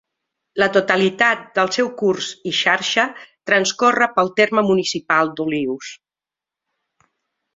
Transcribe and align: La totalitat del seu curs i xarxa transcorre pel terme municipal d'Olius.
La 0.61 0.67
totalitat 0.77 1.43
del 1.57 1.67
seu 1.75 1.89
curs 1.99 2.29
i 2.51 2.53
xarxa 2.61 3.05
transcorre 3.51 4.07
pel 4.15 4.33
terme 4.41 4.63
municipal 4.71 5.31
d'Olius. 5.41 5.91